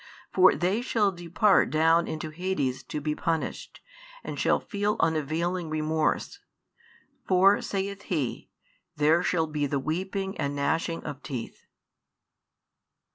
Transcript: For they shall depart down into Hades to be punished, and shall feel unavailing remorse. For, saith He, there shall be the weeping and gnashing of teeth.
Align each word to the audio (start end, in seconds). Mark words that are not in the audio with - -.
For 0.33 0.55
they 0.55 0.81
shall 0.81 1.11
depart 1.11 1.69
down 1.69 2.07
into 2.07 2.31
Hades 2.31 2.81
to 2.85 2.99
be 2.99 3.13
punished, 3.13 3.81
and 4.23 4.39
shall 4.39 4.59
feel 4.59 4.95
unavailing 4.99 5.69
remorse. 5.69 6.39
For, 7.27 7.61
saith 7.61 8.01
He, 8.01 8.49
there 8.95 9.21
shall 9.21 9.45
be 9.45 9.67
the 9.67 9.77
weeping 9.77 10.35
and 10.39 10.55
gnashing 10.55 11.03
of 11.03 11.21
teeth. 11.21 11.67